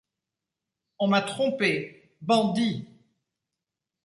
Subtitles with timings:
[0.97, 2.87] On m’a trompé!— Bandit!